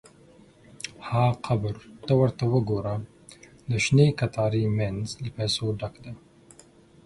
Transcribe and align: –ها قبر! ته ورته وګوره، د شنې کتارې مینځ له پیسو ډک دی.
–ها 1.07 1.25
قبر! 1.45 1.75
ته 2.05 2.13
ورته 2.21 2.43
وګوره، 2.53 2.95
د 3.69 3.71
شنې 3.83 4.07
کتارې 4.19 4.63
مینځ 4.77 5.05
له 5.23 5.29
پیسو 5.37 5.65
ډک 5.79 5.95
دی. 6.03 6.13